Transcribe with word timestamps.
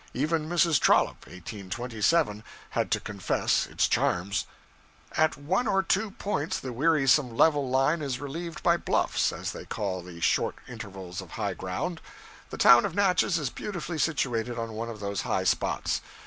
Even 0.15 0.49
Mrs. 0.49 0.79
Trollope 0.79 1.27
(1827) 1.27 2.43
had 2.71 2.89
to 2.89 2.99
confess 2.99 3.67
its 3.67 3.87
charms: 3.87 4.47
'At 5.15 5.37
one 5.37 5.67
or 5.67 5.83
two 5.83 6.09
points 6.09 6.59
the 6.59 6.73
wearisome 6.73 7.37
level 7.37 7.69
line 7.69 8.01
is 8.01 8.19
relieved 8.19 8.63
by 8.63 8.77
bluffs, 8.77 9.31
as 9.31 9.51
they 9.51 9.63
call 9.65 10.01
the 10.01 10.19
short 10.19 10.55
intervals 10.67 11.21
of 11.21 11.29
high 11.37 11.53
ground. 11.53 12.01
The 12.49 12.57
town 12.57 12.83
of 12.83 12.95
Natchez 12.95 13.37
is 13.37 13.51
beautifully 13.51 13.99
situated 13.99 14.57
on 14.57 14.71
one 14.71 14.89
of 14.89 15.01
those 15.01 15.21
high 15.21 15.43
spots. 15.43 16.01